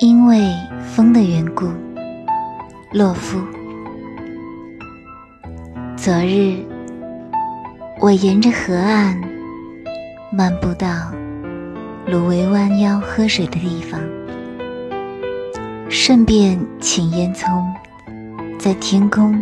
[0.00, 1.68] 因为风的缘故，
[2.90, 3.38] 洛夫。
[5.94, 6.64] 昨日，
[8.00, 9.20] 我沿着河岸
[10.32, 10.88] 漫步到
[12.06, 14.00] 芦苇弯腰喝水的地方，
[15.90, 17.62] 顺便请烟囱
[18.58, 19.38] 在天空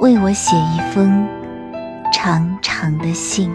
[0.00, 1.26] 为我写一封
[2.12, 3.50] 长长的信。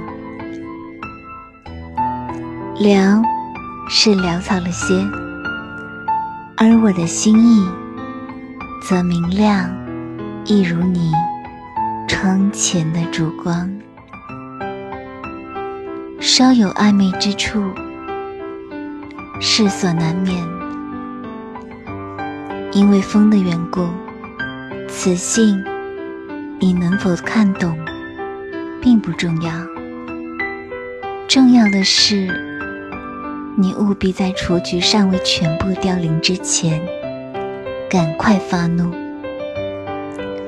[2.79, 3.23] 潦
[3.87, 4.95] 是潦草了些。
[6.63, 7.67] 而我的心意，
[8.83, 9.67] 则明亮，
[10.45, 11.11] 一如你
[12.07, 13.67] 窗前的烛光，
[16.19, 17.63] 稍有暧昧之处，
[19.39, 20.37] 世所难免。
[22.73, 23.89] 因为风的缘故，
[24.87, 25.59] 此信
[26.59, 27.75] 你能否看懂，
[28.79, 29.51] 并不重要。
[31.27, 32.50] 重要的是。
[33.57, 36.81] 你务必在雏菊尚未全部凋零之前，
[37.89, 38.91] 赶快发怒，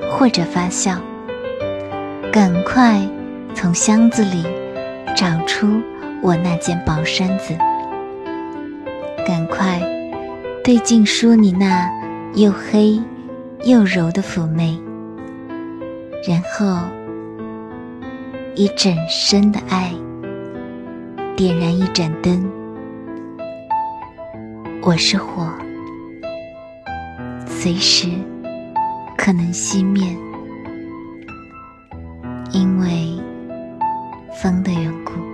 [0.09, 0.97] 或者发笑，
[2.31, 3.01] 赶快
[3.53, 4.43] 从箱子里
[5.15, 5.81] 找出
[6.21, 7.53] 我那件薄衫子，
[9.27, 9.81] 赶快
[10.63, 11.89] 对镜梳你那
[12.35, 12.99] 又黑
[13.65, 14.79] 又柔的妩媚，
[16.27, 16.79] 然后
[18.55, 19.91] 以整身的爱
[21.35, 22.62] 点燃一盏灯。
[24.85, 25.49] 我是火，
[27.47, 28.09] 随时
[29.17, 30.05] 可能熄灭，
[32.51, 33.17] 因为
[34.41, 35.32] 风的缘故。